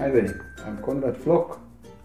[0.00, 1.58] Hi there, I'm Konrad Vlok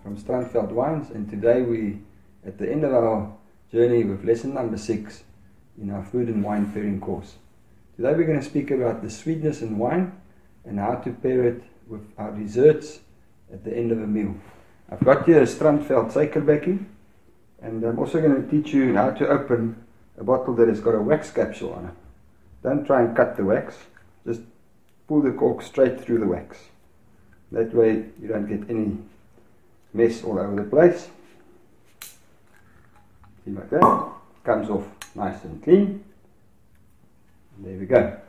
[0.03, 2.01] from Strandveld Wines and today we
[2.45, 3.33] at the end of our
[3.71, 5.23] journey with lesson number six
[5.81, 7.35] in our food and wine pairing course.
[7.95, 10.11] Today we're going to speak about the sweetness in wine
[10.65, 12.99] and how to pair it with our desserts
[13.49, 14.35] at the end of a meal.
[14.91, 16.83] I've got here a Strandveld Suikerbekkie
[17.61, 19.81] and I'm also going to teach you how to open
[20.17, 21.93] a bottle that has got a wax capsule on it.
[22.61, 23.77] Don't try and cut the wax,
[24.27, 24.41] just
[25.07, 26.57] pull the cork straight through the wax.
[27.51, 28.97] That way you don't get any
[29.93, 31.09] mess all over the place.
[33.43, 34.09] See like that,
[34.43, 36.03] comes off nice and clean.
[37.55, 38.19] And there we go.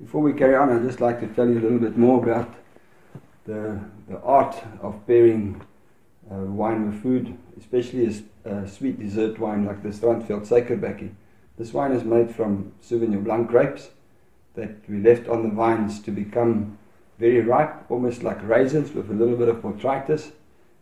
[0.00, 2.52] Before we carry on, I'd just like to tell you a little bit more about
[3.44, 5.62] the, the art of pairing
[6.36, 11.12] wine with food, especially a, sweet dessert wine like the Strandveld Suikerbekkie.
[11.58, 13.90] This wine is made from Sauvignon Blanc grapes
[14.54, 16.78] that we left on the vines to become
[17.18, 20.32] very ripe, almost like raisins with a little bit of botrytis,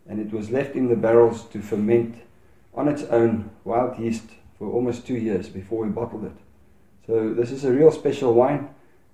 [0.09, 2.17] and it was left in the barrels to ferment
[2.75, 4.25] on its own wild yeast
[4.59, 6.37] for almost two years before we bottled it.
[7.07, 8.69] So this is a real special wine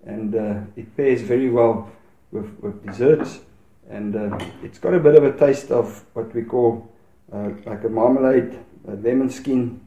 [0.04, 1.90] and uh, it pairs very well
[2.30, 3.40] with, with desserts.
[3.88, 6.90] And uh, it's got a bit of a taste of what we call
[7.32, 9.80] uh, like a marmalade, a lemon skin.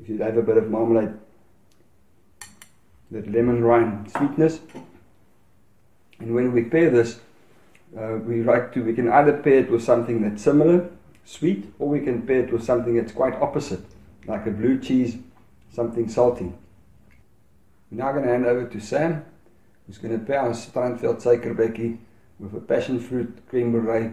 [0.00, 1.14] If you have a bit of marmalade,
[3.10, 4.60] that lemon rind sweetness.
[6.18, 7.20] And when we pair this,
[7.98, 10.88] uh, we like to we can either pair it with something that's similar,
[11.24, 13.84] sweet, or we can pair it with something that's quite opposite,
[14.26, 15.18] like a blue cheese,
[15.70, 16.52] something salty.
[17.90, 19.24] We're now going to hand over to Sam
[19.86, 21.98] who's going to pair our Strandveld Suikerbekkie
[22.38, 24.12] with a passion fruit creme brulee.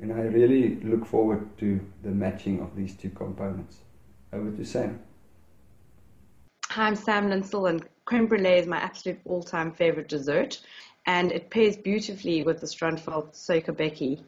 [0.00, 3.78] And I really look forward to the matching of these two components.
[4.32, 5.00] Over to Sam.
[6.70, 10.60] Hi, I'm Sam Linsell, and creme brulee is my absolute all-time favorite dessert,
[11.06, 14.20] and it pairs beautifully with the Strandveld Suikerbekkie.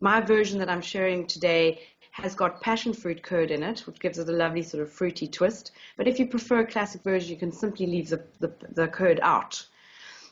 [0.00, 1.80] My version that I'm sharing today
[2.12, 5.26] has got passion fruit curd in it, which gives it a lovely sort of fruity
[5.26, 5.72] twist.
[5.96, 9.20] But if you prefer a classic version, you can simply leave the, the, the curd
[9.22, 9.66] out.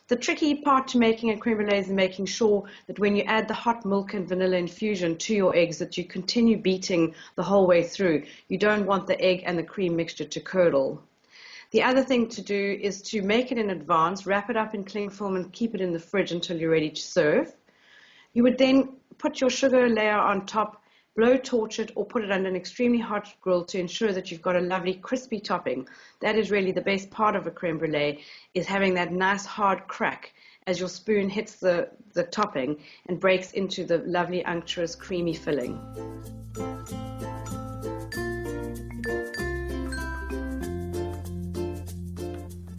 [0.06, 3.48] The tricky part to making a creme brulee is making sure that when you add
[3.48, 7.66] the hot milk and vanilla infusion to your eggs that you continue beating the whole
[7.66, 8.24] way through.
[8.48, 11.02] You don't want the egg and the cream mixture to curdle.
[11.70, 14.84] The other thing to do is to make it in advance, wrap it up in
[14.84, 17.54] cling film and keep it in the fridge until you're ready to serve.
[18.34, 20.83] You would then put your sugar layer on top
[21.16, 24.42] blow torch it or put it under an extremely hot grill to ensure that you've
[24.42, 25.86] got a lovely crispy topping.
[26.20, 28.20] That is really the best part of a creme brulee
[28.54, 30.32] is having that nice hard crack
[30.66, 32.76] as your spoon hits the, the topping
[33.06, 35.78] and breaks into the lovely unctuous creamy filling.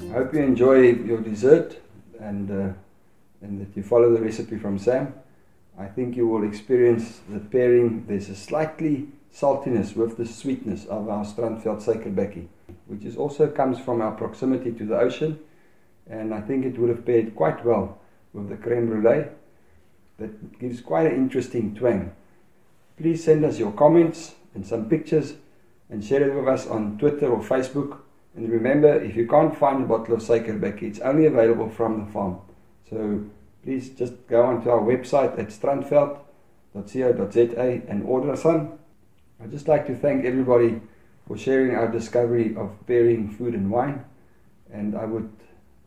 [0.01, 1.77] I hope you enjoy your dessert
[2.19, 2.73] and, uh,
[3.41, 5.13] and that you follow the recipe from Sam.
[5.77, 8.05] I think you will experience the pairing.
[8.07, 12.47] There's a slightly saltiness with the sweetness of our Strandveld Suikerbekkie,
[12.87, 15.39] which is also comes from our proximity to the ocean,
[16.07, 17.97] and I think it would have paired quite well
[18.33, 19.25] with the creme brulee.
[20.17, 22.13] That gives quite an interesting twang.
[22.95, 25.33] Please send us your comments and some pictures
[25.89, 27.99] and share it with us on Twitter or Facebook.
[28.37, 32.11] And remember, if you can't find a bottle of Suikerbekkie, it's only available from the
[32.13, 32.39] farm.
[32.89, 33.25] So
[33.65, 38.73] please just go onto our website at strandveld.co.za and order some.
[39.41, 40.81] I'd just like to thank everybody
[41.27, 44.05] for sharing our discovery of pairing food and wine.
[44.71, 45.31] And I would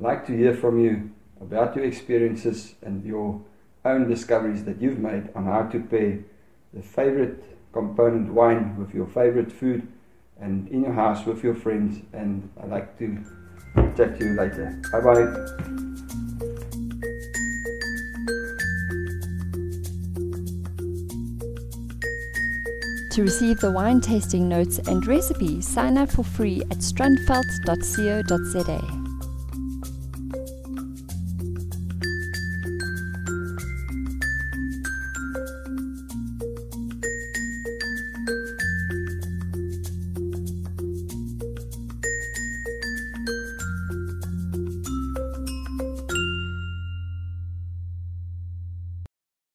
[0.01, 3.41] like to hear from you about your experiences and your
[3.85, 6.19] own discoveries that you've made on how to pair
[6.75, 9.87] the favorite component wine with your favorite food
[10.41, 12.03] and in your house with your friends.
[12.13, 13.25] And I'd like to
[13.97, 14.83] chat to you later.
[14.91, 15.27] Bye bye.
[23.19, 28.98] To receive the wine tasting notes and recipe, sign up for free at strandveld.co.za.